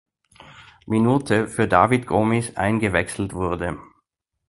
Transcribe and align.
Minute 0.87 1.47
für 1.47 1.67
David 1.67 2.07
Gomis 2.07 2.57
eingewechselt 2.57 3.35
wurde. 3.35 3.77